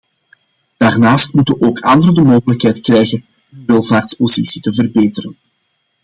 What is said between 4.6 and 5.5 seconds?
te verbeteren.